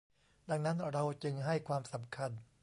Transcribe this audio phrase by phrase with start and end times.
[0.49, 2.31] ดังนั้นเราจึงให้ความสำคัญ